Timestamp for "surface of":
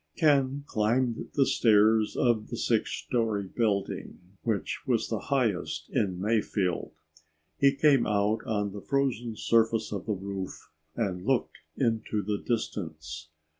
9.35-10.07